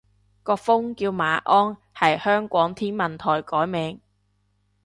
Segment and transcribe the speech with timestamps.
[0.41, 4.01] 個風叫馬鞍，係香港天文台改名